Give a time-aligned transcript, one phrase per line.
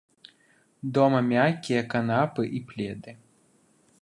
[0.97, 3.11] Дома мяккія канапы і пледы.